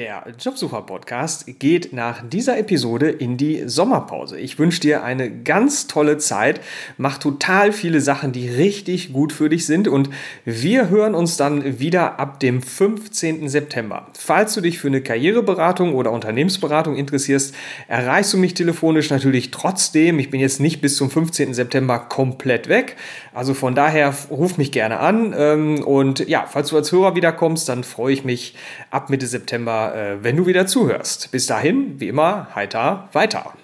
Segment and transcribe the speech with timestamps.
[0.00, 4.38] Der Jobsucher-Podcast geht nach dieser Episode in die Sommerpause.
[4.38, 6.62] Ich wünsche dir eine ganz tolle Zeit.
[6.96, 9.88] Mach total viele Sachen, die richtig gut für dich sind.
[9.88, 10.08] Und
[10.46, 13.46] wir hören uns dann wieder ab dem 15.
[13.50, 14.06] September.
[14.18, 17.54] Falls du dich für eine Karriereberatung oder Unternehmensberatung interessierst,
[17.86, 20.18] erreichst du mich telefonisch natürlich trotzdem.
[20.18, 21.52] Ich bin jetzt nicht bis zum 15.
[21.52, 22.96] September komplett weg.
[23.34, 25.34] Also von daher ruf mich gerne an.
[25.36, 28.54] Ähm, und ja, falls du als Hörer wiederkommst, dann freue ich mich
[28.90, 31.30] ab Mitte September äh, wenn du wieder zuhörst.
[31.30, 33.54] Bis dahin, wie immer, heiter weiter.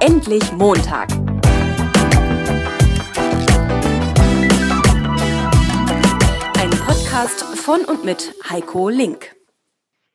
[0.00, 1.10] Endlich Montag.
[6.58, 9.34] Ein Podcast von und mit Heiko Link.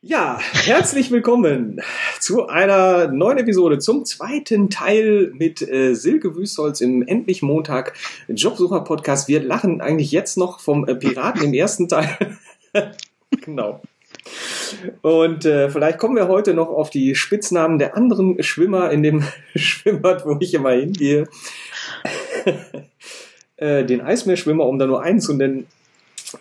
[0.01, 1.81] Ja, herzlich willkommen
[2.21, 7.95] zu einer neuen Episode, zum zweiten Teil mit äh, Silke Wüstholz im Endlich Montag
[8.29, 9.27] Jobsucher Podcast.
[9.27, 12.17] Wir lachen eigentlich jetzt noch vom äh, Piraten im ersten Teil.
[13.41, 13.81] genau.
[15.01, 19.25] Und äh, vielleicht kommen wir heute noch auf die Spitznamen der anderen Schwimmer in dem
[19.55, 21.27] Schwimmbad, wo ich immer hingehe.
[23.57, 25.67] äh, den Eismeerschwimmer, um da nur einen zu nennen,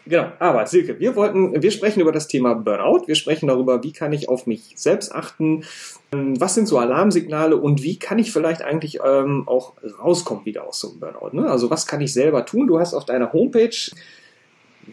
[0.06, 3.92] Genau, aber Silke, wir wollten, wir sprechen über das Thema Burnout, wir sprechen darüber, wie
[3.92, 5.64] kann ich auf mich selbst achten,
[6.10, 9.72] was sind so Alarmsignale und wie kann ich vielleicht eigentlich ähm, auch
[10.02, 11.30] rauskommen wieder aus so einem Burnout.
[11.32, 11.50] Ne?
[11.50, 12.66] Also was kann ich selber tun?
[12.66, 13.76] Du hast auf deiner Homepage,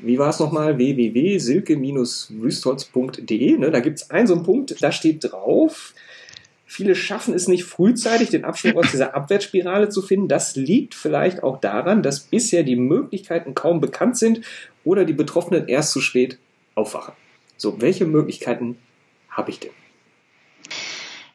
[0.01, 3.71] wie war es nochmal, www.silke-wüstholz.de, ne?
[3.71, 5.93] da gibt es einen so einen Punkt, da steht drauf,
[6.67, 10.27] Viele schaffen es nicht frühzeitig, den Absprung aus dieser Abwärtsspirale zu finden.
[10.27, 14.41] Das liegt vielleicht auch daran, dass bisher die Möglichkeiten kaum bekannt sind
[14.85, 16.39] oder die Betroffenen erst zu spät
[16.75, 17.13] aufwachen.
[17.57, 18.77] So, welche Möglichkeiten
[19.29, 19.71] habe ich denn?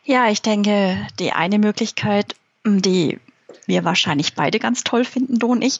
[0.04, 2.34] Ja, ich denke, die eine Möglichkeit,
[2.64, 3.18] die
[3.66, 5.78] wir wahrscheinlich beide ganz toll finden, du und ich,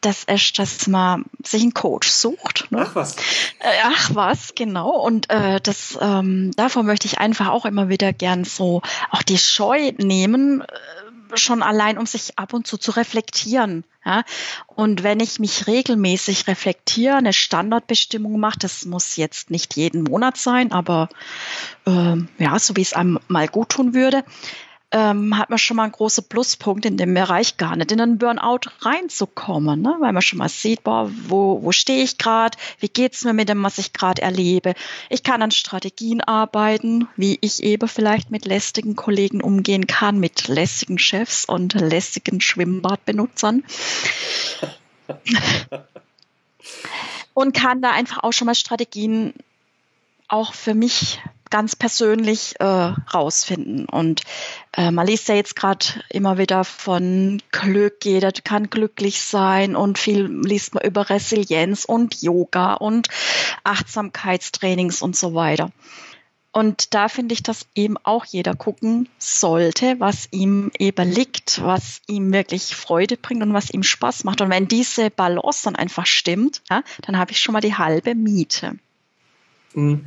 [0.00, 2.68] das ist, dass man sich einen Coach sucht.
[2.70, 2.86] Ne?
[2.88, 3.16] Ach was.
[3.58, 4.90] Äh, ach was, genau.
[4.90, 9.38] Und äh, das ähm, davon möchte ich einfach auch immer wieder gern so auch die
[9.38, 10.64] Scheu nehmen, äh,
[11.34, 13.84] schon allein, um sich ab und zu zu reflektieren.
[14.04, 14.24] Ja?
[14.66, 20.36] Und wenn ich mich regelmäßig reflektiere, eine Standardbestimmung mache, das muss jetzt nicht jeden Monat
[20.36, 21.08] sein, aber
[21.86, 24.24] äh, ja, so wie es einem mal gut tun würde,
[24.90, 28.16] ähm, hat man schon mal einen großen Pluspunkt in dem Bereich gar nicht in einen
[28.18, 29.96] Burnout reinzukommen, ne?
[30.00, 33.50] weil man schon mal sieht, boah, wo, wo stehe ich gerade, wie geht's mir mit
[33.50, 34.74] dem, was ich gerade erlebe.
[35.10, 40.48] Ich kann an Strategien arbeiten, wie ich eben vielleicht mit lästigen Kollegen umgehen kann, mit
[40.48, 43.64] lästigen Chefs und lästigen Schwimmbadbenutzern.
[47.34, 49.34] und kann da einfach auch schon mal Strategien
[50.28, 53.86] auch für mich ganz persönlich äh, rausfinden.
[53.86, 54.22] Und
[54.76, 59.98] äh, man liest ja jetzt gerade immer wieder von Glück, jeder kann glücklich sein und
[59.98, 63.08] viel liest man über Resilienz und Yoga und
[63.64, 65.70] Achtsamkeitstrainings und so weiter.
[66.50, 72.00] Und da finde ich, dass eben auch jeder gucken sollte, was ihm eben liegt, was
[72.08, 74.40] ihm wirklich Freude bringt und was ihm Spaß macht.
[74.40, 78.14] Und wenn diese Balance dann einfach stimmt, ja, dann habe ich schon mal die halbe
[78.14, 78.78] Miete.
[79.74, 80.06] Mhm.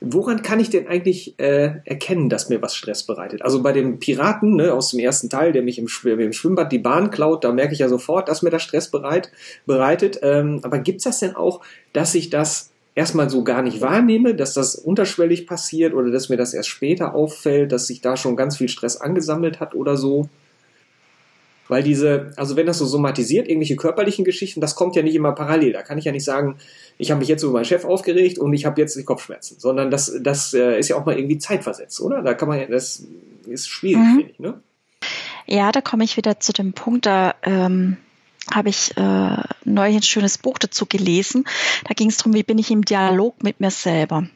[0.00, 3.42] Woran kann ich denn eigentlich äh, erkennen, dass mir was Stress bereitet?
[3.42, 6.78] Also bei dem Piraten ne, aus dem ersten Teil, der mich im, im, Schwimmbad die
[6.78, 9.30] Bahn klaut, da merke ich ja sofort, dass mir das Stress bereit,
[9.66, 10.18] bereitet.
[10.22, 11.60] Ähm, aber gibt's das denn auch,
[11.92, 16.36] dass ich das erstmal so gar nicht wahrnehme, dass das unterschwellig passiert oder dass mir
[16.36, 20.28] das erst später auffällt, dass sich da schon ganz viel Stress angesammelt hat oder so?
[21.70, 25.32] Weil diese, also wenn das so somatisiert, irgendwelche körperlichen Geschichten, das kommt ja nicht immer
[25.32, 25.72] parallel.
[25.72, 26.56] Da kann ich ja nicht sagen,
[26.98, 29.90] ich habe mich jetzt über meinen Chef aufgeregt und ich habe jetzt die Kopfschmerzen, sondern
[29.90, 32.22] das, das äh, ist ja auch mal irgendwie zeitversetzt, oder?
[32.22, 33.06] Da kann man ja, das
[33.46, 34.16] ist schwierig, mhm.
[34.16, 34.60] finde ich, ne?
[35.46, 37.96] Ja, da komme ich wieder zu dem Punkt, da ähm,
[38.52, 41.44] habe ich äh, neu ein schönes Buch dazu gelesen.
[41.88, 44.28] Da ging es darum, wie bin ich im Dialog mit mir selber.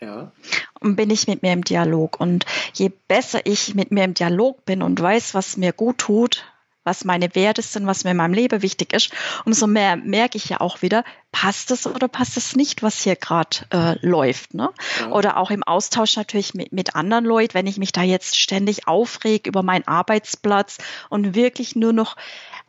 [0.00, 0.32] Ja.
[0.80, 2.20] Und bin ich mit mir im Dialog.
[2.20, 6.44] Und je besser ich mit mir im Dialog bin und weiß, was mir gut tut,
[6.86, 9.10] was meine Werte sind, was mir in meinem Leben wichtig ist,
[9.44, 13.16] umso mehr merke ich ja auch wieder, passt es oder passt es nicht, was hier
[13.16, 14.54] gerade äh, läuft.
[14.54, 14.70] Ne?
[15.00, 15.10] Ja.
[15.10, 18.86] Oder auch im Austausch natürlich mit, mit anderen Leuten, wenn ich mich da jetzt ständig
[18.86, 20.78] aufreg über meinen Arbeitsplatz
[21.10, 22.16] und wirklich nur noch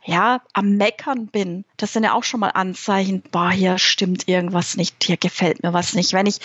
[0.04, 4.76] ja, am Meckern bin, das sind ja auch schon mal Anzeichen, boah, hier stimmt irgendwas
[4.76, 6.12] nicht, hier gefällt mir was nicht.
[6.12, 6.40] Wenn ich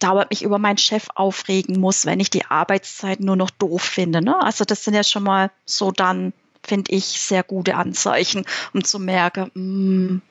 [0.00, 4.22] dauernd mich über meinen Chef aufregen muss, wenn ich die Arbeitszeit nur noch doof finde.
[4.22, 4.42] Ne?
[4.42, 6.32] Also das sind ja schon mal so dann,
[6.64, 8.44] finde ich, sehr gute Anzeichen,
[8.74, 10.22] um zu merken, mh, hm,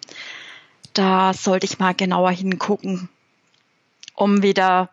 [0.94, 3.10] da sollte ich mal genauer hingucken,
[4.16, 4.90] um wieder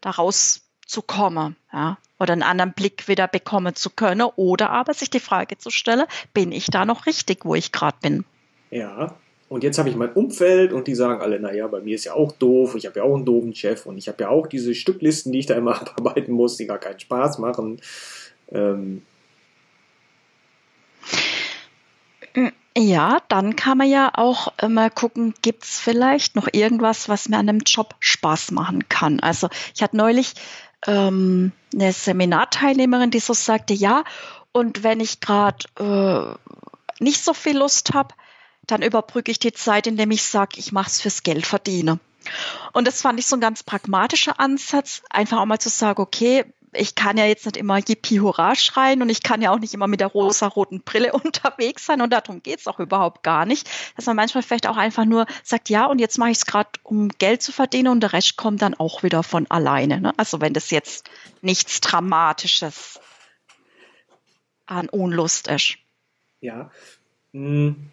[0.00, 5.20] da rauszukommen, ja, oder einen anderen Blick wieder bekommen zu können, oder aber sich die
[5.20, 8.24] Frage zu stellen, bin ich da noch richtig, wo ich gerade bin?
[8.70, 9.14] Ja.
[9.48, 12.14] Und jetzt habe ich mein Umfeld und die sagen alle, naja, bei mir ist ja
[12.14, 14.74] auch doof, ich habe ja auch einen doofen Chef und ich habe ja auch diese
[14.74, 17.80] Stücklisten, die ich da immer abarbeiten muss, die gar keinen Spaß machen.
[18.50, 19.02] Ähm,
[22.78, 27.46] Ja, dann kann man ja auch mal gucken, gibt's vielleicht noch irgendwas, was mir an
[27.46, 29.18] dem Job Spaß machen kann.
[29.20, 30.34] Also ich hatte neulich
[30.86, 34.04] ähm, eine Seminarteilnehmerin, die so sagte, ja,
[34.52, 38.14] und wenn ich gerade äh, nicht so viel Lust habe,
[38.66, 41.98] dann überbrücke ich die Zeit, indem ich sage, ich mache es fürs Geld verdiene.
[42.72, 46.44] Und das fand ich so ein ganz pragmatischer Ansatz, einfach auch mal zu sagen, okay,
[46.72, 49.74] ich kann ja jetzt nicht immer Yippie Hurra schreien und ich kann ja auch nicht
[49.74, 53.68] immer mit der rosa-roten Brille unterwegs sein und darum geht's auch überhaupt gar nicht.
[53.96, 56.70] Dass man manchmal vielleicht auch einfach nur sagt, ja, und jetzt mache ich es gerade,
[56.82, 60.00] um Geld zu verdienen und der Rest kommt dann auch wieder von alleine.
[60.00, 60.12] Ne?
[60.16, 61.08] Also wenn das jetzt
[61.40, 63.00] nichts Dramatisches
[64.66, 65.76] an Unlust ist.
[66.40, 66.70] Ja.
[67.32, 67.90] Hm.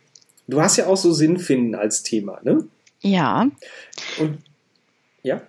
[0.48, 2.66] Du hast ja auch so Sinn finden als Thema, ne?
[3.02, 3.50] Ja.
[4.20, 4.40] Und
[5.24, 5.42] ja?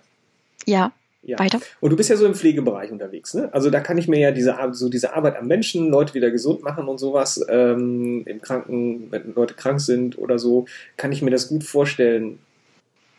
[0.65, 0.93] Ja.
[1.27, 1.39] Ja.
[1.39, 1.59] Weiter.
[1.79, 3.51] Und du bist ja so im Pflegebereich unterwegs, ne?
[3.51, 6.61] Also da kann ich mir ja diese, so diese Arbeit am Menschen, Leute wieder gesund
[6.61, 11.31] machen und sowas, ähm, im Kranken, wenn Leute krank sind oder so, kann ich mir
[11.31, 12.37] das gut vorstellen,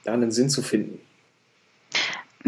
[0.04, 1.00] da einen Sinn zu finden.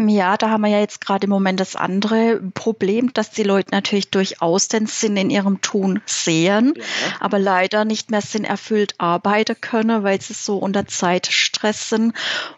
[0.07, 3.71] Ja, da haben wir ja jetzt gerade im Moment das andere Problem, dass die Leute
[3.71, 6.83] natürlich durchaus den Sinn in ihrem Tun sehen, ja.
[7.19, 12.13] aber leider nicht mehr sinnerfüllt arbeiten können, weil sie so unter Zeitstress sind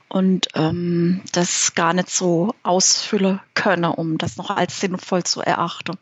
[0.07, 5.97] und ähm, das gar nicht so ausfüllen können, um das noch als sinnvoll zu erachten.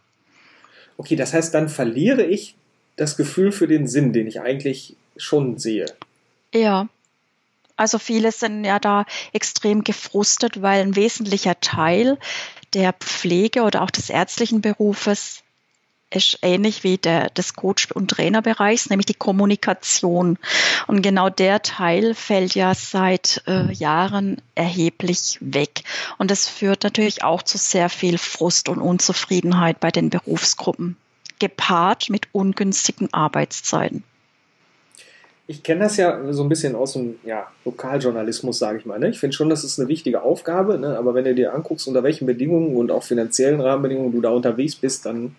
[0.98, 2.56] Okay, das heißt, dann verliere ich
[2.98, 5.86] das Gefühl für den Sinn, den ich eigentlich schon sehe.
[6.54, 6.90] Ja.
[7.80, 12.18] Also viele sind ja da extrem gefrustet, weil ein wesentlicher Teil
[12.74, 15.44] der Pflege oder auch des ärztlichen Berufes
[16.14, 20.38] ist ähnlich wie der, des Coach- und Trainerbereichs, nämlich die Kommunikation.
[20.88, 25.84] Und genau der Teil fällt ja seit äh, Jahren erheblich weg.
[26.18, 30.98] Und das führt natürlich auch zu sehr viel Frust und Unzufriedenheit bei den Berufsgruppen,
[31.40, 34.04] gepaart mit ungünstigen Arbeitszeiten
[35.50, 39.00] ich kenne das ja so ein bisschen aus dem ja, Lokaljournalismus, sage ich mal.
[39.00, 39.10] Ne?
[39.10, 40.96] Ich finde schon, das ist eine wichtige Aufgabe, ne?
[40.96, 44.76] aber wenn du dir anguckst, unter welchen Bedingungen und auch finanziellen Rahmenbedingungen du da unterwegs
[44.76, 45.36] bist, dann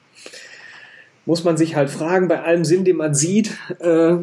[1.26, 4.16] muss man sich halt fragen, bei allem Sinn, den man sieht, äh,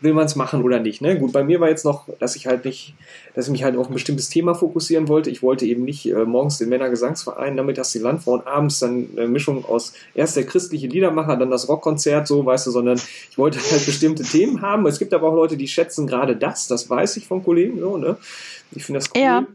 [0.00, 1.00] will man es machen oder nicht.
[1.02, 1.18] Ne?
[1.18, 2.94] Gut, bei mir war jetzt noch, dass ich halt nicht,
[3.34, 5.30] dass ich mich halt auf ein bestimmtes Thema fokussieren wollte.
[5.30, 9.08] Ich wollte eben nicht äh, morgens den Männergesangsverein, damit das die Landfrau und abends dann
[9.16, 12.98] eine Mischung aus erst der christliche Liedermacher, dann das Rockkonzert, so weißt du, sondern
[13.30, 14.86] ich wollte halt bestimmte Themen haben.
[14.86, 17.96] Es gibt aber auch Leute, die schätzen gerade das, das weiß ich von Kollegen so,
[17.96, 18.16] ne?
[18.72, 19.22] Ich finde das cool.
[19.22, 19.46] Ja.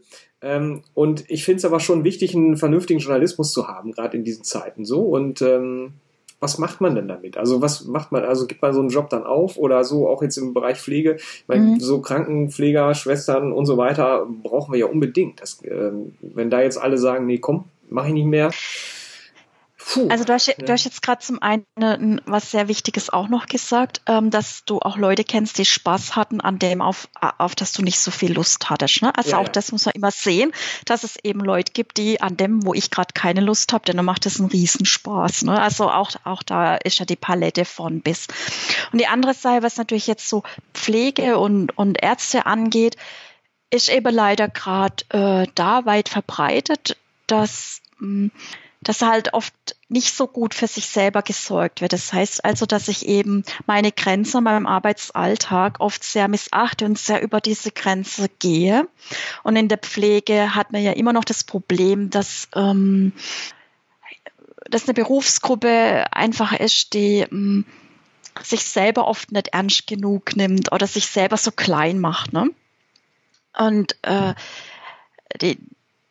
[0.42, 4.24] Ähm, und ich finde es aber schon wichtig, einen vernünftigen Journalismus zu haben, gerade in
[4.24, 5.02] diesen Zeiten so.
[5.02, 5.94] Und ähm,
[6.40, 7.38] was macht man denn damit?
[7.38, 10.22] Also was macht man, also gibt man so einen Job dann auf oder so auch
[10.22, 11.16] jetzt im Bereich Pflege?
[11.16, 11.80] Ich meine, mhm.
[11.80, 15.42] so Krankenpfleger, Schwestern und so weiter brauchen wir ja unbedingt.
[15.42, 15.92] Das, äh,
[16.22, 18.52] wenn da jetzt alle sagen, nee, komm, mach ich nicht mehr,
[19.88, 23.46] Puh, also du hast, du hast jetzt gerade zum einen was sehr Wichtiges auch noch
[23.46, 27.72] gesagt, ähm, dass du auch Leute kennst, die Spaß hatten an dem, auf, auf das
[27.72, 29.04] du nicht so viel Lust hattest.
[29.04, 29.16] Ne?
[29.16, 29.52] Also ja, auch ja.
[29.52, 30.54] das muss man immer sehen,
[30.86, 33.98] dass es eben Leute gibt, die an dem, wo ich gerade keine Lust habe, denn
[33.98, 35.44] dann macht das einen Riesenspaß.
[35.44, 35.62] Ne?
[35.62, 38.28] Also auch, auch da ist ja die Palette von bis.
[38.92, 40.42] Und die andere Seite, was natürlich jetzt so
[40.74, 42.98] Pflege und, und Ärzte angeht,
[43.70, 48.32] ist eben leider gerade äh, da weit verbreitet, dass mh, hm,
[48.86, 49.54] dass halt oft
[49.89, 51.92] nicht so gut für sich selber gesorgt wird.
[51.92, 57.00] Das heißt also, dass ich eben meine Grenze in meinem Arbeitsalltag oft sehr missachte und
[57.00, 58.88] sehr über diese Grenze gehe.
[59.44, 63.12] Und in der Pflege hat man ja immer noch das Problem, dass, ähm,
[64.70, 67.65] dass eine Berufsgruppe einfach ist, die ähm,
[68.44, 72.34] sich selber oft nicht ernst genug nimmt oder sich selber so klein macht.
[72.34, 72.51] Ne?
[73.58, 74.36] Und äh,
[75.42, 75.58] die,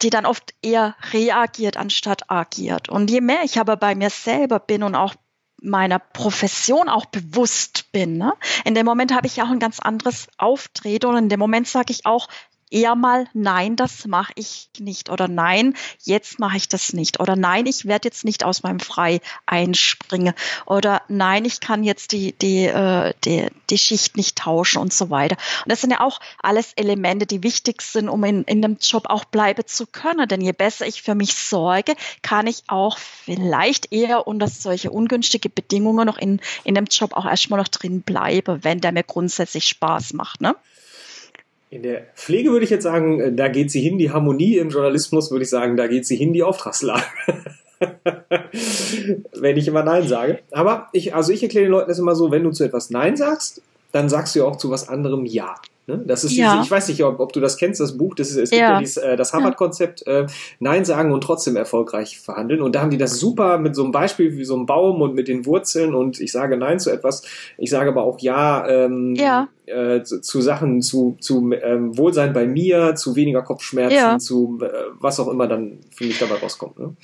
[0.02, 2.88] die dann oft eher reagiert anstatt agiert.
[2.88, 5.14] Und je mehr ich aber bei mir selber bin und auch
[5.62, 8.34] meiner Profession auch bewusst bin, ne?
[8.64, 11.66] in dem Moment habe ich ja auch ein ganz anderes Auftreten und in dem Moment
[11.66, 12.28] sage ich auch,
[12.70, 17.36] eher mal, nein, das mache ich nicht oder nein, jetzt mache ich das nicht oder
[17.36, 20.34] nein, ich werde jetzt nicht aus meinem Frei einspringen
[20.66, 25.10] oder nein, ich kann jetzt die, die, äh, die, die Schicht nicht tauschen und so
[25.10, 25.36] weiter.
[25.64, 29.06] Und das sind ja auch alles Elemente, die wichtig sind, um in, in dem Job
[29.08, 30.28] auch bleiben zu können.
[30.28, 35.48] Denn je besser ich für mich sorge, kann ich auch vielleicht eher unter solche ungünstige
[35.48, 39.66] Bedingungen noch in, in dem Job auch erstmal noch drin bleiben, wenn der mir grundsätzlich
[39.66, 40.40] Spaß macht.
[40.40, 40.54] Ne?
[41.74, 43.98] In der Pflege würde ich jetzt sagen, äh, da geht sie hin.
[43.98, 47.02] Die Harmonie im Journalismus würde ich sagen, da geht sie hin, die Auftragslage.
[49.34, 50.38] wenn ich immer Nein sage.
[50.52, 53.16] Aber ich, also ich erkläre den Leuten das immer so, wenn du zu etwas Nein
[53.16, 55.56] sagst, dann sagst du ja auch zu was anderem Ja.
[55.86, 56.02] Ne?
[56.06, 56.62] Das ist, ja.
[56.62, 58.72] ich weiß nicht, ob, ob, du das kennst, das Buch, das ist, es gibt ja,
[58.72, 60.26] ja dieses, äh, das Harvard-Konzept, äh,
[60.58, 62.62] Nein sagen und trotzdem erfolgreich verhandeln.
[62.62, 65.14] Und da haben die das super mit so einem Beispiel wie so einem Baum und
[65.14, 67.22] mit den Wurzeln und ich sage Nein zu etwas,
[67.58, 69.48] ich sage aber auch Ja, ähm, ja.
[69.66, 74.68] Äh, zu, zu, Sachen, zu, zu ähm, Wohlsein bei mir, zu weniger Kopfschmerzen, zu äh,
[75.00, 76.78] was auch immer dann für mich dabei rauskommt.
[76.78, 76.94] Ne?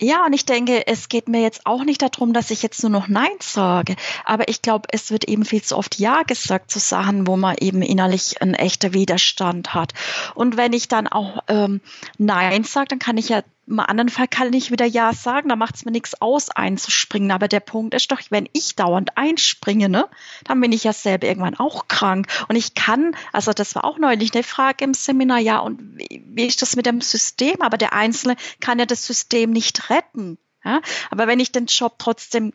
[0.00, 2.90] Ja, und ich denke, es geht mir jetzt auch nicht darum, dass ich jetzt nur
[2.90, 3.94] noch Nein sage.
[4.24, 7.56] Aber ich glaube, es wird eben viel zu oft Ja gesagt zu Sachen, wo man
[7.60, 9.92] eben innerlich ein echter Widerstand hat.
[10.34, 11.80] Und wenn ich dann auch ähm,
[12.18, 15.56] Nein sage, dann kann ich ja im anderen Fall kann ich wieder Ja sagen, da
[15.56, 17.30] macht es mir nichts aus, einzuspringen.
[17.30, 20.08] Aber der Punkt ist doch, wenn ich dauernd einspringe, ne,
[20.44, 22.26] dann bin ich ja selber irgendwann auch krank.
[22.48, 26.22] Und ich kann, also das war auch neulich eine Frage im Seminar, ja, und wie,
[26.26, 27.60] wie ist das mit dem System?
[27.60, 30.38] Aber der Einzelne kann ja das System nicht retten.
[30.64, 30.80] Ja?
[31.10, 32.52] Aber wenn ich den Job trotzdem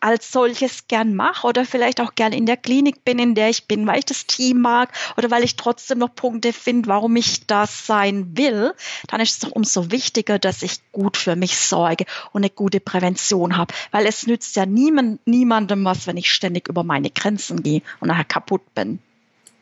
[0.00, 3.66] als solches gern mache oder vielleicht auch gern in der Klinik bin, in der ich
[3.66, 7.46] bin, weil ich das Team mag oder weil ich trotzdem noch Punkte finde, warum ich
[7.46, 8.72] das sein will,
[9.08, 12.80] dann ist es doch umso wichtiger, dass ich gut für mich sorge und eine gute
[12.80, 17.62] Prävention habe, weil es nützt ja niemand, niemandem was, wenn ich ständig über meine Grenzen
[17.62, 18.98] gehe und nachher kaputt bin.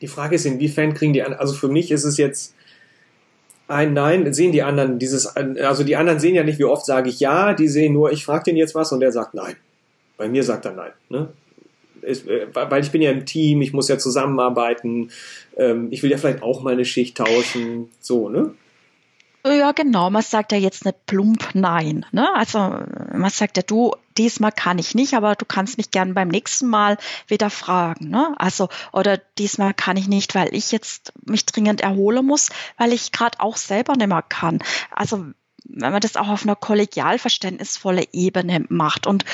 [0.00, 2.55] Die Frage ist, inwiefern kriegen die, also für mich ist es jetzt
[3.69, 7.09] ein Nein, sehen die anderen dieses, also die anderen sehen ja nicht, wie oft sage
[7.09, 9.57] ich ja, die sehen nur, ich frage den jetzt was und der sagt nein.
[10.17, 10.93] Bei mir sagt er nein.
[11.09, 11.29] Ne?
[12.03, 15.11] Ist, äh, weil ich bin ja im Team, ich muss ja zusammenarbeiten,
[15.57, 18.55] ähm, ich will ja vielleicht auch meine Schicht tauschen, so, ne?
[19.47, 20.11] Ja, genau.
[20.11, 22.05] Man sagt ja jetzt nicht plump nein.
[22.11, 22.29] Ne?
[22.35, 26.29] Also man sagt ja, du, diesmal kann ich nicht, aber du kannst mich gern beim
[26.29, 28.09] nächsten Mal wieder fragen.
[28.09, 28.35] Ne?
[28.39, 33.13] Also, oder diesmal kann ich nicht, weil ich jetzt mich dringend erholen muss, weil ich
[33.13, 34.59] gerade auch selber nicht mehr kann.
[34.91, 35.27] Also
[35.69, 39.07] wenn man das auch auf einer kollegial verständnisvolle Ebene macht.
[39.07, 39.25] Und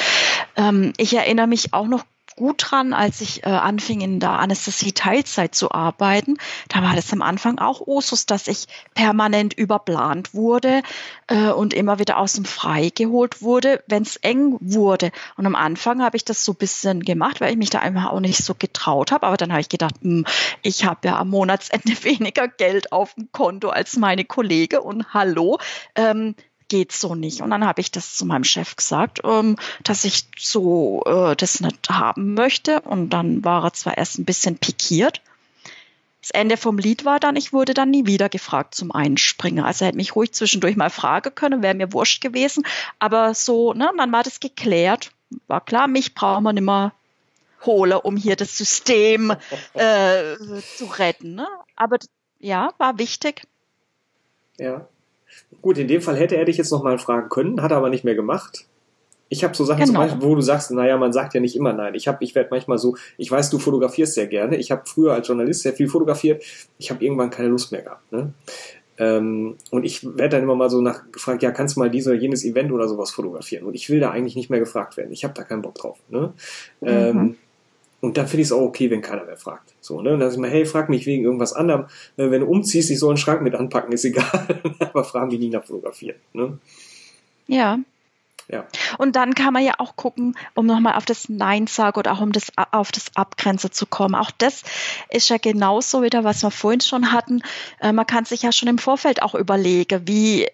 [0.57, 2.05] ähm, ich erinnere mich auch noch
[2.37, 6.39] gut dran, als ich äh, anfing in der Anästhesie Teilzeit zu arbeiten.
[6.69, 10.83] Da war das am Anfang auch Usus, dass ich permanent überplant wurde
[11.29, 15.13] äh, und immer wieder aus dem Frei geholt wurde, wenn es eng wurde.
[15.37, 18.11] Und am Anfang habe ich das so ein bisschen gemacht, weil ich mich da einfach
[18.11, 19.27] auch nicht so getraut habe.
[19.27, 20.25] Aber dann habe ich gedacht, hm,
[20.63, 25.59] ich habe ja am Monatsende weniger Geld auf dem Konto als meine Kollege und hallo.
[25.95, 26.35] Ähm,
[26.73, 27.43] geht so nicht.
[27.43, 31.61] Und dann habe ich das zu meinem Chef gesagt, ähm, dass ich so äh, das
[31.61, 32.81] nicht haben möchte.
[32.81, 35.21] Und dann war er zwar erst ein bisschen pikiert.
[36.23, 39.63] Das Ende vom Lied war dann, ich wurde dann nie wieder gefragt zum Einspringen.
[39.63, 42.65] Also er hätte mich ruhig zwischendurch mal fragen können, wäre mir wurscht gewesen.
[42.99, 45.11] Aber so, ne, dann war das geklärt.
[45.49, 46.95] War klar, mich brauchen wir nicht mehr
[47.67, 49.37] holen, um hier das System
[49.75, 50.37] äh,
[50.79, 51.35] zu retten.
[51.35, 51.47] Ne?
[51.77, 51.99] Aber
[52.39, 53.43] ja, war wichtig.
[54.59, 54.89] Ja.
[55.61, 58.05] Gut, in dem Fall hätte er dich jetzt nochmal fragen können, hat er aber nicht
[58.05, 58.67] mehr gemacht.
[59.29, 59.93] Ich habe so Sachen genau.
[59.93, 61.95] zum Beispiel, wo du sagst, naja, man sagt ja nicht immer nein.
[61.95, 64.57] Ich habe, ich werde manchmal so, ich weiß, du fotografierst sehr gerne.
[64.57, 66.45] Ich habe früher als Journalist sehr viel fotografiert.
[66.77, 68.13] Ich habe irgendwann keine Lust mehr gehabt.
[68.13, 68.35] Ne?
[68.99, 72.09] Ähm, und ich werde dann immer mal so nach gefragt, ja, kannst du mal dieses
[72.09, 73.65] oder jenes Event oder sowas fotografieren?
[73.65, 75.13] Und ich will da eigentlich nicht mehr gefragt werden.
[75.13, 75.99] Ich habe da keinen Bock drauf.
[76.11, 76.35] Ne?
[76.83, 76.89] Mhm.
[76.89, 77.37] Ähm,
[78.03, 79.75] und dann finde ich es auch okay, wenn keiner mehr fragt.
[79.81, 80.13] So, ne?
[80.13, 81.87] Und dann sag ich mal, hey, frag mich wegen irgendwas anderem.
[82.17, 84.61] Äh, wenn du umziehst, ich soll einen Schrank mit anpacken, ist egal.
[84.81, 86.17] Aber fragen die nie nach Fotografieren.
[86.33, 86.59] Ne?
[87.47, 87.79] Ja.
[88.49, 88.67] Ja.
[88.99, 92.21] Und dann kann man ja auch gucken, um nochmal auf das Nein sagen oder auch
[92.21, 94.17] um das auf das Abgrenzen zu kommen.
[94.17, 94.65] Auch das
[95.09, 97.41] ist ja genauso wieder, was wir vorhin schon hatten.
[97.81, 100.49] Äh, man kann sich ja schon im Vorfeld auch überlegen, wie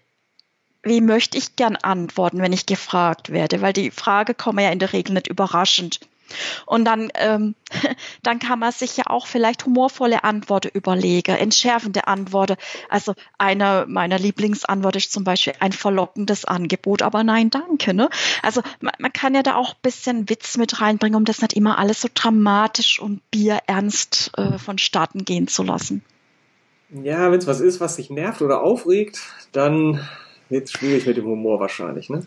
[0.83, 4.79] wie möchte ich gern antworten, wenn ich gefragt werde, weil die Frage kommt ja in
[4.79, 5.99] der Regel nicht überraschend.
[6.67, 7.55] Und dann, ähm,
[8.23, 12.57] dann kann man sich ja auch vielleicht humorvolle Antworten überlegen, entschärfende Antworten.
[12.89, 17.95] Also eine meiner Lieblingsantworten ist zum Beispiel ein verlockendes Angebot, aber nein, danke.
[17.95, 18.09] Ne?
[18.43, 21.55] Also man, man kann ja da auch ein bisschen Witz mit reinbringen, um das nicht
[21.55, 26.03] immer alles so dramatisch und bierernst äh, vonstatten gehen zu lassen.
[26.91, 29.21] Ja, wenn es was ist, was dich nervt oder aufregt,
[29.53, 30.09] dann
[30.49, 32.27] wird es schwierig mit dem Humor wahrscheinlich, ne?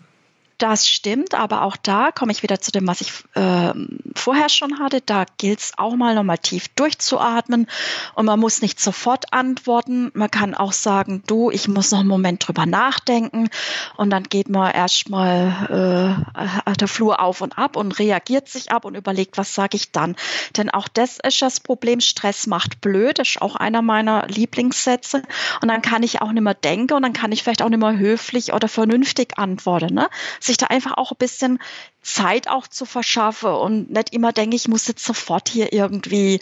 [0.61, 3.73] Das stimmt, aber auch da komme ich wieder zu dem, was ich äh,
[4.13, 5.01] vorher schon hatte.
[5.01, 7.65] Da gilt es auch mal nochmal tief durchzuatmen
[8.13, 10.11] und man muss nicht sofort antworten.
[10.13, 13.49] Man kann auch sagen, du, ich muss noch einen Moment drüber nachdenken
[13.97, 16.21] und dann geht man erstmal
[16.67, 19.91] äh, der Flur auf und ab und reagiert sich ab und überlegt, was sage ich
[19.91, 20.15] dann.
[20.57, 25.23] Denn auch das ist das Problem, Stress macht blöd, das ist auch einer meiner Lieblingssätze.
[25.63, 27.79] Und dann kann ich auch nicht mehr denken und dann kann ich vielleicht auch nicht
[27.79, 29.95] mehr höflich oder vernünftig antworten.
[29.95, 30.07] Ne?
[30.51, 31.60] Sich da einfach auch ein bisschen
[32.01, 36.41] Zeit auch zu verschaffen und nicht immer denke, ich muss jetzt sofort hier irgendwie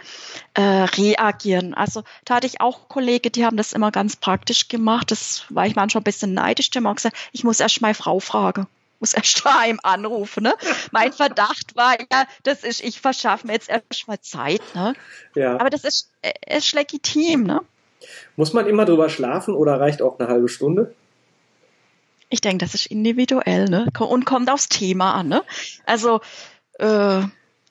[0.56, 1.74] äh, reagieren.
[1.74, 5.12] Also da hatte ich auch Kollegen, die haben das immer ganz praktisch gemacht.
[5.12, 6.70] Das war ich manchmal ein bisschen neidisch.
[6.70, 8.68] Die haben auch gesagt, ich muss erst meine Frau fragen.
[9.00, 10.44] muss erst daheim anrufen.
[10.44, 10.56] Ne?
[10.92, 14.62] Mein Verdacht war ja, das ist, ich verschaffe mir jetzt erstmal Zeit.
[14.74, 14.94] Ne?
[15.36, 15.60] Ja.
[15.60, 17.44] Aber das ist, äh, ist legitim.
[17.44, 17.62] Ne?
[18.36, 20.96] Muss man immer drüber schlafen oder reicht auch eine halbe Stunde?
[22.30, 23.88] Ich denke, das ist individuell ne?
[24.00, 25.30] und kommt aufs Thema an.
[25.30, 25.44] Ne?
[25.86, 26.22] Also
[26.78, 27.22] äh,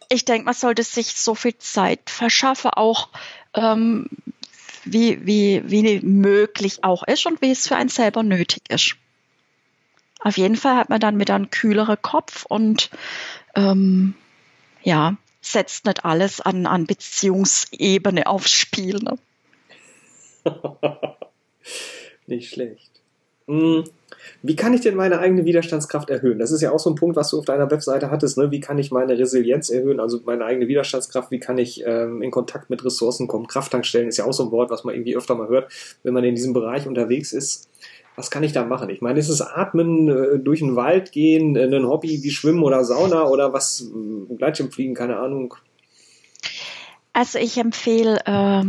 [0.09, 3.09] ich denke, man sollte sich so viel Zeit verschaffen, auch
[3.55, 4.09] ähm,
[4.85, 8.97] wie, wie, wie möglich auch ist und wie es für einen selber nötig ist.
[10.21, 12.91] Auf jeden Fall hat man dann wieder einen kühleren Kopf und
[13.55, 14.15] ähm,
[14.83, 18.99] ja, setzt nicht alles an, an Beziehungsebene aufs Spiel.
[18.99, 19.19] Ne?
[22.27, 22.91] Nicht schlecht.
[23.47, 23.85] Hm.
[24.43, 26.39] Wie kann ich denn meine eigene Widerstandskraft erhöhen?
[26.39, 28.39] Das ist ja auch so ein Punkt, was du auf deiner Webseite hattest.
[28.39, 28.51] Ne?
[28.51, 31.31] Wie kann ich meine Resilienz erhöhen, also meine eigene Widerstandskraft?
[31.31, 33.47] Wie kann ich ähm, in Kontakt mit Ressourcen kommen?
[33.47, 36.25] Krafttankstellen ist ja auch so ein Wort, was man irgendwie öfter mal hört, wenn man
[36.25, 37.69] in diesem Bereich unterwegs ist.
[38.17, 38.91] Was kann ich da machen?
[38.91, 42.65] Ich meine, ist es Atmen, äh, durch den Wald gehen, äh, ein Hobby wie Schwimmen
[42.65, 45.55] oder Sauna oder was, äh, Gleitschirmfliegen, keine Ahnung.
[47.13, 48.65] Also ich empfehle äh,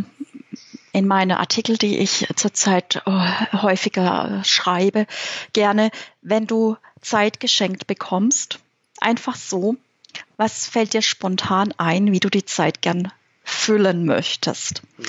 [0.91, 3.11] in meine Artikel, die ich zurzeit äh,
[3.53, 5.05] häufiger schreibe,
[5.53, 5.91] gerne,
[6.21, 8.59] wenn du Zeit geschenkt bekommst,
[8.99, 9.75] einfach so,
[10.37, 13.11] was fällt dir spontan ein, wie du die Zeit gern
[13.43, 14.81] füllen möchtest.
[14.97, 15.05] Mhm.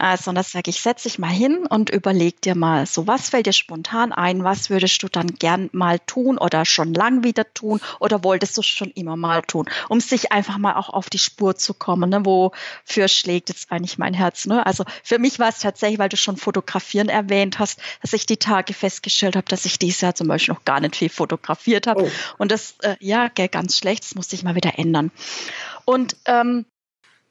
[0.00, 3.46] Also, das sage ich, setz dich mal hin und überleg dir mal, so was fällt
[3.46, 7.80] dir spontan ein, was würdest du dann gern mal tun oder schon lang wieder tun
[7.98, 11.56] oder wolltest du schon immer mal tun, um sich einfach mal auch auf die Spur
[11.56, 12.24] zu kommen, ne?
[12.24, 14.46] wofür schlägt jetzt eigentlich mein Herz.
[14.46, 14.64] Ne?
[14.64, 18.36] Also für mich war es tatsächlich, weil du schon Fotografieren erwähnt hast, dass ich die
[18.36, 22.04] Tage festgestellt habe, dass ich dieses Jahr zum Beispiel noch gar nicht viel fotografiert habe.
[22.04, 22.10] Oh.
[22.38, 25.10] Und das, äh, ja, ganz schlecht, das musste ich mal wieder ändern.
[25.84, 26.66] Und ähm,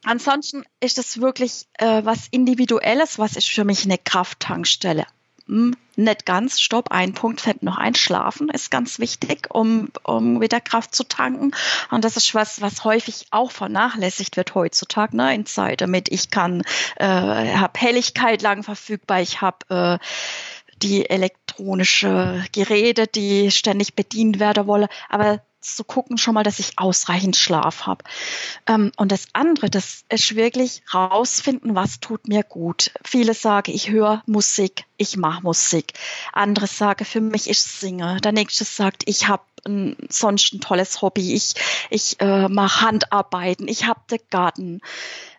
[0.03, 5.05] Ansonsten ist es wirklich äh, was Individuelles, was ist für mich eine Krafttankstelle.
[5.47, 10.41] Hm, nicht ganz, stopp, ein Punkt fällt noch ein, Schlafen ist ganz wichtig, um, um
[10.41, 11.51] wieder Kraft zu tanken.
[11.89, 16.29] Und das ist was, was häufig auch vernachlässigt wird heutzutage, ne, in Zeit, damit ich
[16.29, 16.63] kann,
[16.97, 20.05] äh, habe Helligkeit lang verfügbar, ich habe äh,
[20.81, 26.77] die elektronische Geräte, die ständig bedient werden wollen, aber zu gucken schon mal, dass ich
[26.77, 28.03] ausreichend Schlaf habe.
[28.67, 32.91] Ähm, und das andere, das ist wirklich rausfinden, was tut mir gut.
[33.03, 35.93] Viele sagen, ich höre Musik, ich mache Musik.
[36.33, 38.19] Andere sagen, für mich ist Singe.
[38.21, 39.43] Der nächste sagt, ich habe
[40.09, 41.33] sonst ein tolles Hobby.
[41.33, 41.55] Ich,
[41.89, 44.81] ich äh, mache Handarbeiten, ich habe den Garten.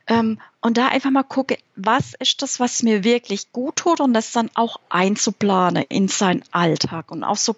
[0.06, 4.12] Ähm, und da einfach mal gucke, was ist das, was mir wirklich gut tut und
[4.12, 7.56] das dann auch einzuplanen in seinen Alltag und auch so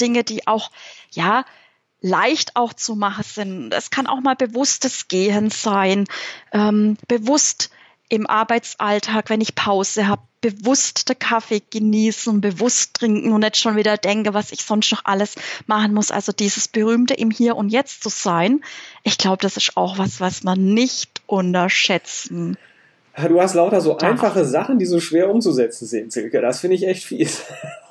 [0.00, 0.70] Dinge, die auch,
[1.12, 1.44] ja,
[2.04, 3.74] leicht auch zu machen sind.
[3.74, 6.04] Es kann auch mal bewusstes Gehen sein,
[6.52, 7.70] ähm, bewusst
[8.10, 13.76] im Arbeitsalltag, wenn ich Pause habe, bewusst den Kaffee genießen, bewusst trinken und nicht schon
[13.76, 15.36] wieder denke, was ich sonst noch alles
[15.66, 16.10] machen muss.
[16.10, 18.60] Also dieses berühmte im Hier und Jetzt zu sein,
[19.02, 22.58] ich glaube, das ist auch was, was man nicht unterschätzen.
[23.16, 24.10] Du hast lauter so darf.
[24.10, 26.42] einfache Sachen, die so schwer umzusetzen sind, Silke.
[26.42, 27.44] Das finde ich echt fies.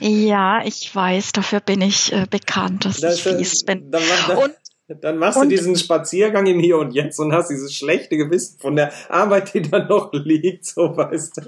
[0.00, 3.90] Ja, ich weiß, dafür bin ich äh, bekannt, dass das, ich fies bin.
[3.90, 4.54] Dann, dann, und,
[5.02, 8.58] dann machst und, du diesen Spaziergang im Hier und Jetzt und hast dieses schlechte Gewissen
[8.58, 11.42] von der Arbeit, die da noch liegt, so weißt du.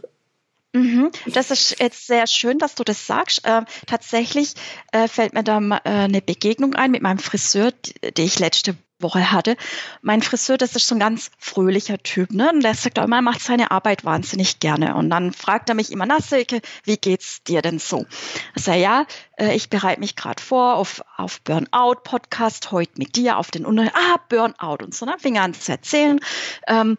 [0.77, 1.11] Mhm.
[1.27, 3.45] Das ist jetzt sehr schön, dass du das sagst.
[3.45, 4.55] Äh, tatsächlich
[4.93, 8.77] äh, fällt mir da äh, eine Begegnung ein mit meinem Friseur, die, die ich letzte
[8.99, 9.57] Woche hatte.
[10.03, 12.51] Mein Friseur, das ist so ein ganz fröhlicher Typ, ne?
[12.53, 14.95] Und der sagt immer, er macht seine Arbeit wahnsinnig gerne.
[14.95, 18.07] Und dann fragt er mich immer, na Silke, wie geht's dir denn so?
[18.55, 19.07] Ich sage, ja,
[19.37, 23.93] äh, ich bereite mich gerade vor auf, auf Burnout-Podcast, heute mit dir auf den Unter
[23.95, 25.07] Ah, Burnout und so.
[25.07, 26.21] Dann fing er an zu erzählen.
[26.67, 26.99] Ähm,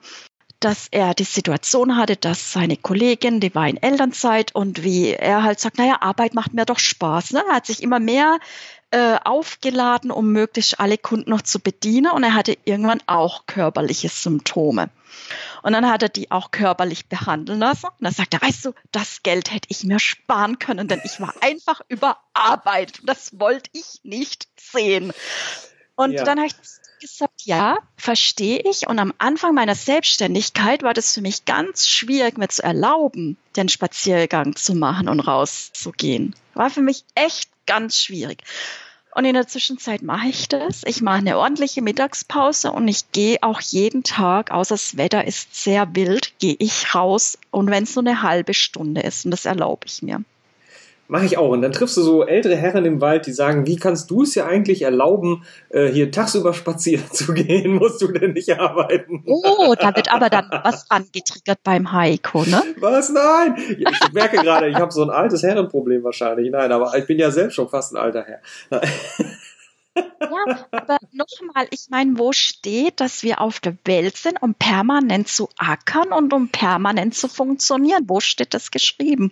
[0.60, 5.44] dass er die Situation hatte, dass seine Kollegin, die war in Elternzeit und wie er
[5.44, 7.34] halt sagt, naja, Arbeit macht mir doch Spaß.
[7.34, 7.44] Ne?
[7.48, 8.40] Er hat sich immer mehr
[8.92, 12.12] äh, aufgeladen, um möglichst alle Kunden noch zu bedienen.
[12.12, 14.90] Und er hatte irgendwann auch körperliche Symptome.
[15.64, 17.88] Und dann hat er die auch körperlich behandeln lassen.
[17.88, 21.20] Und dann sagt er, weißt du, das Geld hätte ich mir sparen können, denn ich
[21.20, 23.02] war einfach überarbeitet.
[23.04, 25.12] Das wollte ich nicht sehen.
[25.96, 26.24] Und ja.
[26.24, 26.56] dann habe ich
[27.00, 28.88] gesagt, ja, verstehe ich.
[28.88, 33.70] Und am Anfang meiner Selbstständigkeit war das für mich ganz schwierig, mir zu erlauben, den
[33.70, 36.36] Spaziergang zu machen und rauszugehen.
[36.54, 38.44] War für mich echt ganz schwierig.
[39.18, 40.84] Und in der Zwischenzeit mache ich das.
[40.86, 45.56] Ich mache eine ordentliche Mittagspause und ich gehe auch jeden Tag, außer das Wetter ist
[45.56, 49.46] sehr wild, gehe ich raus und wenn es nur eine halbe Stunde ist und das
[49.46, 50.24] erlaube ich mir.
[51.10, 51.50] Mache ich auch.
[51.52, 54.36] Und dann triffst du so ältere Herren im Wald, die sagen, wie kannst du es
[54.36, 57.76] ja eigentlich erlauben, äh, hier tagsüber spazieren zu gehen?
[57.76, 59.24] Musst du denn nicht arbeiten?
[59.26, 62.62] Oh, da wird aber dann was angetriggert beim Heiko, ne?
[62.80, 63.10] Was?
[63.10, 63.56] Nein!
[63.78, 66.52] Ich merke gerade, ich habe so ein altes Herrenproblem wahrscheinlich.
[66.52, 68.42] Nein, aber ich bin ja selbst schon fast ein alter Herr.
[70.20, 75.28] Ja, aber nochmal, ich meine, wo steht, dass wir auf der Welt sind, um permanent
[75.28, 78.04] zu ackern und um permanent zu funktionieren?
[78.08, 79.32] Wo steht das geschrieben?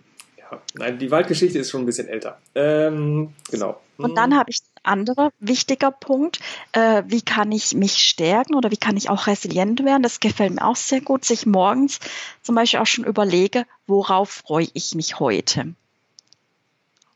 [0.51, 2.37] Ja, nein, die Waldgeschichte ist schon ein bisschen älter.
[2.53, 3.79] Ähm, genau.
[3.97, 6.39] Und dann habe ich ein anderer wichtiger Punkt.
[6.73, 10.03] Äh, wie kann ich mich stärken oder wie kann ich auch resilient werden?
[10.03, 11.99] Das gefällt mir auch sehr gut, sich morgens
[12.41, 15.73] zum Beispiel auch schon überlege, worauf freue ich mich heute?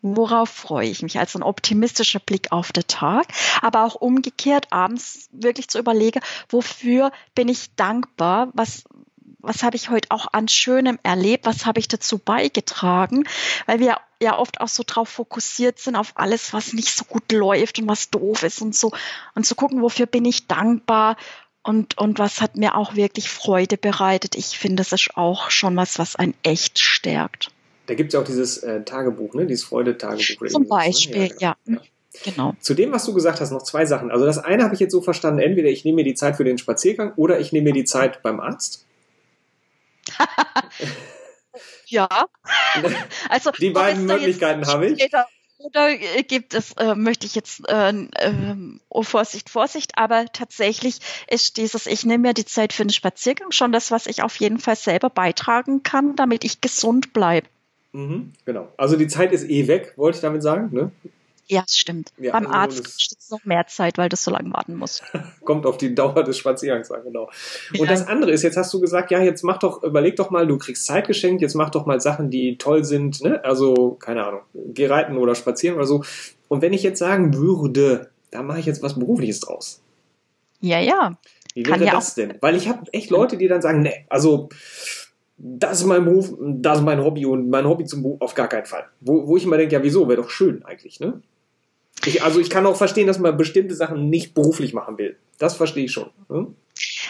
[0.02, 1.20] Worauf freue ich mich?
[1.20, 3.28] Also ein optimistischer Blick auf den Tag,
[3.62, 8.50] aber auch umgekehrt abends wirklich zu überlegen, wofür bin ich dankbar?
[8.54, 8.86] Was,
[9.40, 11.46] was habe ich heute auch an Schönem erlebt?
[11.46, 13.26] Was habe ich dazu beigetragen?
[13.66, 17.32] Weil wir ja oft auch so drauf fokussiert sind auf alles, was nicht so gut
[17.32, 18.92] läuft und was doof ist und so.
[19.36, 21.16] Und zu gucken, wofür bin ich dankbar?
[21.64, 24.36] Und, und was hat mir auch wirklich Freude bereitet?
[24.36, 27.52] Ich finde, das ist auch schon was, was einen echt stärkt.
[27.88, 29.46] Da gibt es ja auch dieses äh, Tagebuch, ne?
[29.46, 30.48] dieses Freude-Tagebuch.
[30.48, 31.36] Zum Beispiel, ne?
[31.40, 31.82] ja, genau.
[31.82, 31.88] ja.
[32.24, 32.56] Genau.
[32.60, 34.12] Zu dem, was du gesagt hast, noch zwei Sachen.
[34.12, 36.44] Also das eine habe ich jetzt so verstanden, entweder ich nehme mir die Zeit für
[36.44, 38.88] den Spaziergang oder ich nehme mir die Zeit beim Arzt.
[41.88, 42.08] ja.
[43.30, 45.12] also die beiden Möglichkeiten habe ich.
[45.62, 48.56] Oder gibt es, äh, möchte ich jetzt, äh, äh,
[48.88, 53.52] oh Vorsicht, Vorsicht, aber tatsächlich ist dieses, ich nehme mir die Zeit für den Spaziergang
[53.52, 57.48] schon das, was ich auf jeden Fall selber beitragen kann, damit ich gesund bleibe.
[57.92, 58.72] Mhm, genau.
[58.78, 60.70] Also die Zeit ist eh weg, wollte ich damit sagen.
[60.72, 60.92] Ne?
[61.52, 62.12] Ja, stimmt.
[62.20, 65.04] Ja, Beim also Arzt steht es noch mehr Zeit, weil du so lange warten musst.
[65.44, 67.30] Kommt auf die Dauer des Spaziergangs an, genau.
[67.72, 67.86] Und ja.
[67.88, 70.60] das andere ist, jetzt hast du gesagt, ja, jetzt mach doch, überleg doch mal, du
[70.60, 73.44] kriegst Zeit geschenkt, jetzt mach doch mal Sachen, die toll sind, ne?
[73.44, 76.04] Also, keine Ahnung, geh reiten oder spazieren oder so.
[76.50, 79.82] Und wenn ich jetzt sagen würde, da mache ich jetzt was Berufliches draus.
[80.62, 81.18] Ja, ja.
[81.56, 82.36] Wie wäre ja das denn?
[82.42, 84.50] Weil ich habe echt Leute, die dann sagen, nee, also
[85.38, 88.50] das ist mein Beruf, das ist mein Hobby und mein Hobby zum Beruf auf gar
[88.50, 88.86] keinen Fall.
[89.00, 91.22] Wo, wo ich immer denke, ja, wieso, wäre doch schön eigentlich, ne?
[92.06, 95.18] Ich, also ich kann auch verstehen, dass man bestimmte Sachen nicht beruflich machen will.
[95.38, 96.10] Das verstehe ich schon.
[96.30, 96.48] Ne?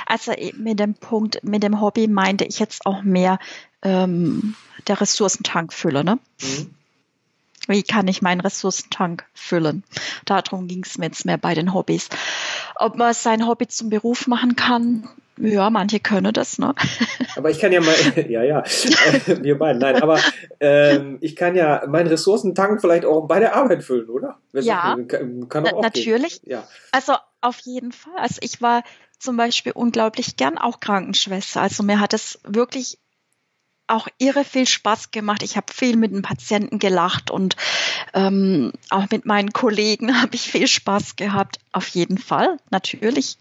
[0.05, 3.39] Also mit dem Punkt, mit dem Hobby meinte ich jetzt auch mehr
[3.81, 4.55] ähm,
[4.87, 6.05] der Ressourcentank füllen.
[6.05, 6.19] Ne?
[6.41, 6.75] Mhm.
[7.67, 9.83] Wie kann ich meinen Ressourcentank füllen?
[10.25, 12.09] Darum ging es mir jetzt mehr bei den Hobbys.
[12.75, 15.07] Ob man sein Hobby zum Beruf machen kann,
[15.39, 16.75] ja, manche können das, ne?
[17.35, 17.95] Aber ich kann ja mal,
[18.29, 18.63] ja, ja,
[19.25, 20.19] wir beiden, nein, aber
[20.59, 24.39] ähm, ich kann ja meinen Ressourcentank vielleicht auch bei der Arbeit füllen, oder?
[24.53, 26.41] ja, kann, kann auch natürlich.
[26.43, 26.67] Ja.
[26.91, 28.17] Also auf jeden Fall.
[28.17, 28.83] Also ich war
[29.17, 31.61] zum Beispiel unglaublich gern auch Krankenschwester.
[31.61, 32.97] Also mir hat es wirklich
[33.87, 35.43] auch irre viel Spaß gemacht.
[35.43, 37.55] Ich habe viel mit den Patienten gelacht und
[38.13, 41.59] ähm, auch mit meinen Kollegen habe ich viel Spaß gehabt.
[41.71, 43.37] Auf jeden Fall, natürlich.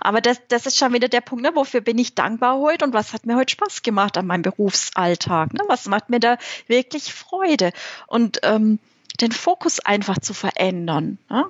[0.00, 1.50] Aber das, das ist schon wieder der Punkt, ne?
[1.54, 5.52] wofür bin ich dankbar heute und was hat mir heute Spaß gemacht an meinem Berufsalltag?
[5.52, 5.60] Ne?
[5.66, 7.72] Was macht mir da wirklich Freude?
[8.06, 8.78] Und ähm,
[9.20, 11.18] den Fokus einfach zu verändern.
[11.28, 11.44] Ne?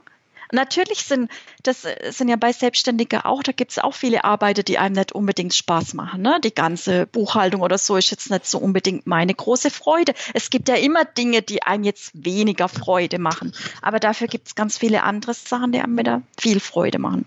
[0.53, 1.31] Natürlich sind
[1.63, 5.13] das sind ja bei Selbstständigen auch, da gibt es auch viele Arbeiter, die einem nicht
[5.13, 6.23] unbedingt Spaß machen.
[6.23, 6.39] Ne?
[6.45, 10.15] Die ganze Buchhaltung oder so ist jetzt nicht so unbedingt meine große Freude.
[10.35, 13.53] Es gibt ja immer Dinge, die einem jetzt weniger Freude machen.
[13.83, 17.27] Aber dafür gibt es ganz viele andere Sachen, die einem wieder viel Freude machen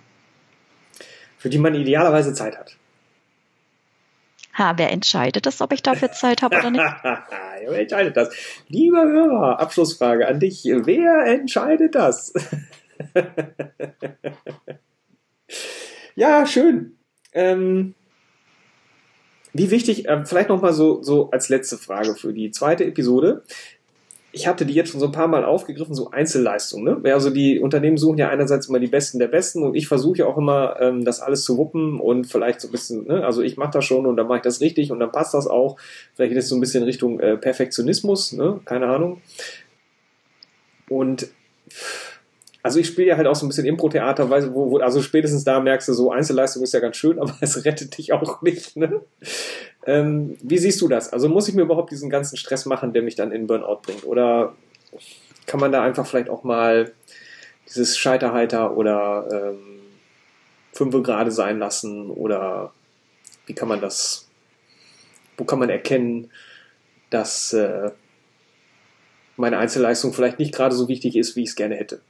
[1.37, 2.77] für die man idealerweise Zeit hat.
[4.57, 6.83] Ha, wer entscheidet das, ob ich dafür Zeit habe oder nicht?
[7.03, 8.33] wer entscheidet das?
[8.67, 10.63] Lieber Hörer, Abschlussfrage an dich.
[10.63, 12.33] Wer entscheidet das?
[16.15, 16.97] ja, schön.
[17.33, 17.93] Ähm,
[19.53, 23.43] wie wichtig, äh, vielleicht nochmal so, so als letzte Frage für die zweite Episode
[24.37, 27.01] ich hatte die jetzt schon so ein paar Mal aufgegriffen, so Einzelleistungen.
[27.01, 27.13] Ne?
[27.13, 30.25] Also die Unternehmen suchen ja einerseits immer die Besten der Besten und ich versuche ja
[30.27, 33.25] auch immer, ähm, das alles zu wuppen und vielleicht so ein bisschen, ne?
[33.25, 35.47] also ich mache das schon und dann mache ich das richtig und dann passt das
[35.47, 35.77] auch.
[36.13, 38.59] Vielleicht geht es so ein bisschen Richtung äh, Perfektionismus, ne?
[38.65, 39.21] keine Ahnung.
[40.87, 41.27] Und
[42.67, 45.61] also ich spiele ja halt auch so ein bisschen Impro-Theater, wo, wo, also spätestens da
[45.61, 48.75] merkst du so, Einzelleistung ist ja ganz schön, aber es rettet dich auch nicht.
[48.75, 49.03] Ne?
[49.85, 51.13] Ähm, wie siehst du das?
[51.13, 54.03] Also muss ich mir überhaupt diesen ganzen Stress machen, der mich dann in Burnout bringt?
[54.03, 54.53] Oder
[55.45, 56.91] kann man da einfach vielleicht auch mal
[57.69, 59.79] dieses Scheiterheiter oder ähm,
[60.73, 62.09] Fünfe gerade sein lassen?
[62.09, 62.73] Oder
[63.45, 64.27] wie kann man das,
[65.37, 66.31] wo kann man erkennen,
[67.11, 67.91] dass äh,
[69.37, 72.01] meine Einzelleistung vielleicht nicht gerade so wichtig ist, wie ich es gerne hätte?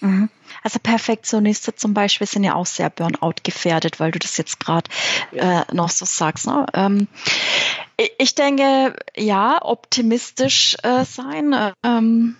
[0.00, 0.30] Mhm.
[0.62, 4.90] Also Perfektionisten zum Beispiel sind ja auch sehr Burnout gefährdet, weil du das jetzt gerade
[5.32, 6.46] äh, noch so sagst.
[6.46, 6.66] Ne?
[6.74, 7.08] Ähm,
[8.18, 12.36] Ich denke, ja, optimistisch äh, sein ähm,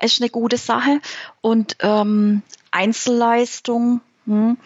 [0.00, 1.00] ist eine gute Sache.
[1.40, 4.56] Und ähm, Einzelleistung, hm,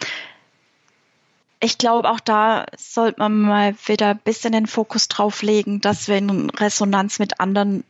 [1.61, 6.09] ich glaube, auch da sollte man mal wieder ein bisschen den Fokus drauf legen, dass
[6.09, 7.85] wir in Resonanz mit anderen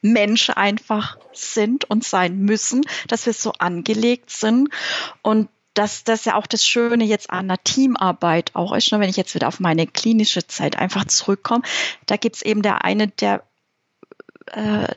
[0.00, 4.68] Menschen einfach sind und sein müssen, dass wir so angelegt sind.
[5.22, 9.10] Und dass das ja auch das Schöne jetzt an der Teamarbeit auch ist, ne, wenn
[9.10, 11.62] ich jetzt wieder auf meine klinische Zeit einfach zurückkomme,
[12.06, 13.44] da gibt es eben der eine, der
[14.46, 14.88] äh,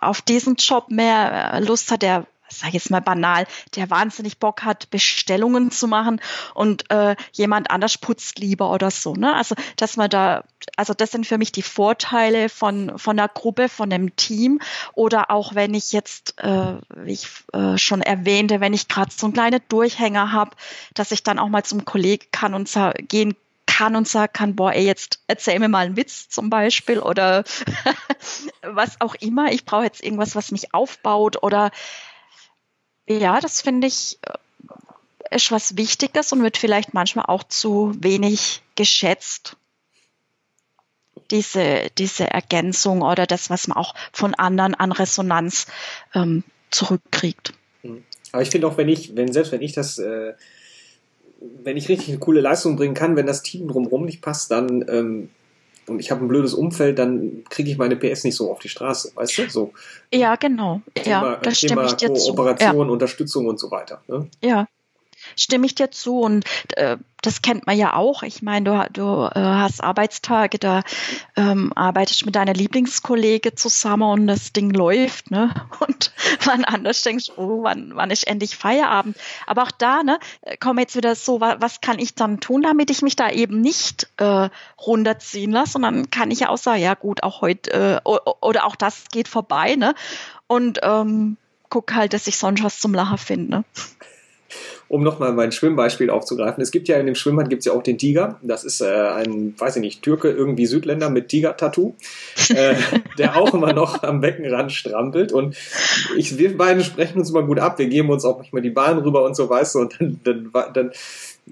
[0.00, 4.62] auf diesen Job mehr äh, Lust hat, der sag jetzt mal banal, der wahnsinnig Bock
[4.62, 6.20] hat, Bestellungen zu machen
[6.54, 9.14] und äh, jemand anders putzt lieber oder so.
[9.14, 9.34] Ne?
[9.34, 10.44] Also, dass man da,
[10.76, 14.60] also das sind für mich die Vorteile von, von einer Gruppe, von einem Team.
[14.94, 19.26] Oder auch wenn ich jetzt, äh, wie ich äh, schon erwähnte, wenn ich gerade so
[19.26, 20.52] einen kleinen Durchhänger habe,
[20.94, 22.68] dass ich dann auch mal zum Kollegen kann und
[23.08, 23.34] gehen
[23.78, 27.44] kann und sagen kann, boah, ey, jetzt erzähl mir mal einen Witz zum Beispiel oder
[28.62, 29.52] was auch immer.
[29.52, 31.70] Ich brauche jetzt irgendwas, was mich aufbaut oder
[33.08, 34.34] ja, das finde ich äh,
[35.30, 39.56] ist was Wichtiges und wird vielleicht manchmal auch zu wenig geschätzt.
[41.30, 45.66] Diese, diese Ergänzung oder das, was man auch von anderen an Resonanz
[46.14, 47.52] ähm, zurückkriegt.
[47.82, 48.02] Hm.
[48.32, 50.32] Aber ich finde auch, wenn ich, wenn selbst wenn ich das, äh,
[51.40, 54.86] wenn ich richtig eine coole Leistung bringen kann, wenn das Team drumherum nicht passt, dann
[54.88, 55.30] ähm,
[55.88, 58.68] und ich habe ein blödes Umfeld, dann kriege ich meine PS nicht so auf die
[58.68, 59.48] Straße, weißt du?
[59.50, 59.72] So.
[60.12, 60.80] Ja, genau.
[60.94, 62.76] Thema, ja, das Thema stimme ich dir Kooperation, zu.
[62.76, 62.92] Ja.
[62.92, 64.00] Unterstützung und so weiter.
[64.08, 64.28] Ne?
[64.42, 64.66] Ja,
[65.38, 66.20] stimme ich dir zu.
[66.20, 66.44] Und
[66.76, 68.22] äh, das kennt man ja auch.
[68.22, 70.82] Ich meine, du, du äh, hast Arbeitstage, da
[71.36, 75.52] ähm, arbeitest mit deiner Lieblingskollege zusammen und das Ding läuft, ne?
[75.80, 76.12] Und
[76.44, 79.16] wann anders denkst, oh, wann, wann ist endlich Feierabend?
[79.46, 80.18] Aber auch da, ne,
[80.60, 83.60] komme jetzt wieder so, was, was kann ich dann tun, damit ich mich da eben
[83.60, 84.48] nicht äh,
[84.80, 85.78] runterziehen lasse?
[85.78, 89.04] Und dann kann ich ja auch sagen, ja gut, auch heute äh, oder auch das
[89.10, 89.94] geht vorbei, ne?
[90.46, 91.36] Und ähm,
[91.68, 93.64] guck halt, dass ich sonst was zum Lachen finde.
[94.88, 96.62] Um nochmal mein Schwimmbeispiel aufzugreifen.
[96.62, 98.38] Es gibt ja in dem Schwimmbad gibt es ja auch den Tiger.
[98.42, 101.94] Das ist äh, ein, weiß ich nicht, Türke, irgendwie Südländer mit Tiger-Tattoo,
[102.50, 102.74] äh,
[103.18, 105.32] der auch immer noch am Beckenrand strampelt.
[105.32, 105.56] Und
[106.16, 107.78] ich, wir beiden sprechen uns immer gut ab.
[107.78, 110.72] Wir geben uns auch manchmal die Bahn rüber und so, weißt du, und dann, dann,
[110.72, 110.90] dann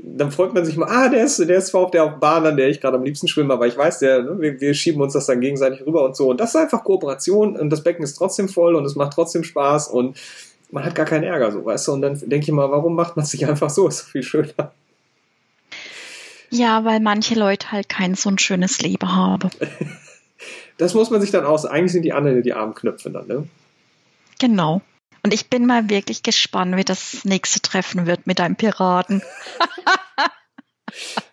[0.03, 2.57] dann freut man sich mal, ah, der ist, der ist zwar auf der Bahn, an
[2.57, 5.13] der ich gerade am liebsten schwimme, aber ich weiß, der, ne, wir, wir schieben uns
[5.13, 6.31] das dann gegenseitig rüber und so.
[6.31, 9.45] Und das ist einfach Kooperation und das Becken ist trotzdem voll und es macht trotzdem
[9.45, 10.17] Spaß und
[10.71, 11.93] man hat gar keinen Ärger, so, weißt du?
[11.93, 13.89] Und dann denke ich mal, warum macht man sich einfach so?
[13.89, 14.73] Ist so viel schöner.
[16.51, 19.51] Ja, weil manche Leute halt kein so ein schönes Leben haben.
[20.79, 21.67] das muss man sich dann aus.
[21.67, 23.49] Eigentlich sind die anderen die armen Knöpfe dann, ne?
[24.39, 24.83] Genau.
[25.23, 29.23] Und ich bin mal wirklich gespannt, wie das nächste Treffen wird mit einem Piraten.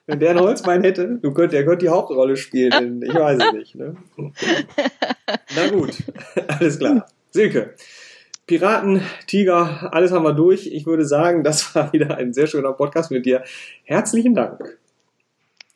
[0.07, 3.03] Wenn der ein Holzbein hätte, du könnt, der könnte die Hauptrolle spielen.
[3.03, 3.75] Ich weiß es nicht.
[3.75, 3.95] Ne?
[5.55, 5.95] Na gut,
[6.47, 7.07] alles klar.
[7.31, 7.75] Silke,
[8.45, 10.67] Piraten, Tiger, alles haben wir durch.
[10.67, 13.43] Ich würde sagen, das war wieder ein sehr schöner Podcast mit dir.
[13.83, 14.77] Herzlichen Dank.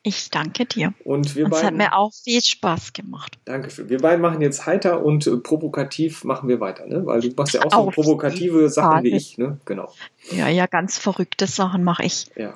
[0.03, 0.93] Ich danke dir.
[1.03, 3.37] Und wir Es hat mir auch viel Spaß gemacht.
[3.43, 3.89] Dankeschön.
[3.89, 7.05] Wir beiden machen jetzt heiter und äh, provokativ machen wir weiter, ne?
[7.05, 9.57] Weil du machst ja auch so provokative Sachen wie ich, ne?
[9.65, 9.91] Genau.
[10.31, 12.27] Ja, ja, ganz verrückte Sachen mache ich.
[12.37, 12.53] Ja.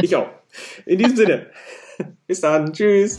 [0.00, 0.28] Ich auch.
[0.86, 1.46] In diesem Sinne.
[2.28, 2.72] Bis dann.
[2.72, 3.18] Tschüss.